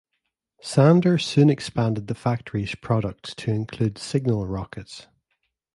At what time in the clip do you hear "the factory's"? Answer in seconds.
2.07-2.73